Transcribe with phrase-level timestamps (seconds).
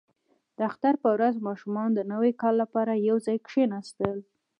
[0.57, 4.17] •د اختر په ورځ ماشومان د نوي کال لپاره یو ځای کښېناستل.